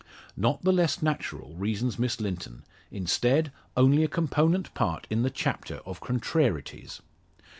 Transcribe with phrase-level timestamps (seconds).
[0.35, 5.75] Not the less natural, reasons Miss Linton instead, only a component part in the chapter
[5.85, 7.01] of contrarieties.